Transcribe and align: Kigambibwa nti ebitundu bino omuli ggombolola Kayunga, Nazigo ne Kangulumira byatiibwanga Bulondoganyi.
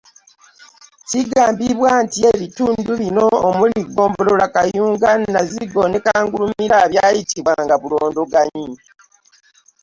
Kigambibwa 1.09 1.89
nti 2.03 2.19
ebitundu 2.33 2.91
bino 3.01 3.25
omuli 3.47 3.79
ggombolola 3.87 4.45
Kayunga, 4.55 5.09
Nazigo 5.33 5.83
ne 5.87 5.99
Kangulumira 6.05 6.77
byatiibwanga 6.91 7.75
Bulondoganyi. 7.81 8.71